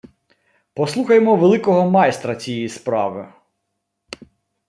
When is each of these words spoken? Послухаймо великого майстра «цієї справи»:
Послухаймо 0.73 1.35
великого 1.35 1.89
майстра 1.89 2.35
«цієї 2.35 2.69
справи»: 2.69 3.27